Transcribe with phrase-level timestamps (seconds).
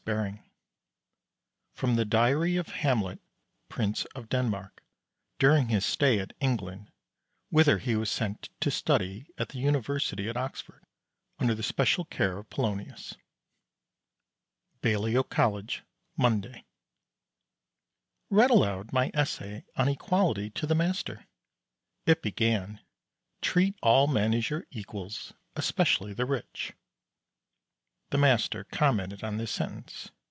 [0.03, 0.41] XX
[1.75, 3.19] FROM THE DIARY OF HAMLET,
[3.69, 4.81] PRINCE OF DENMARK,
[5.37, 6.89] DURING HIS STAY AT ENGLAND,
[7.49, 10.83] WHITHER HE WAS SENT TO STUDY AT THE UNIVERSITY AT OXFORD,
[11.37, 13.15] UNDER THE SPECIAL CARE OF POLONIUS
[14.81, 15.83] Balliol College,
[16.17, 16.65] Monday.
[18.31, 21.27] Read aloud my Essay on Equality to the Master.
[22.07, 22.81] It began:
[23.41, 26.73] "Treat all men as your equals, especially the rich."
[28.09, 30.11] The Master commented on this sentence.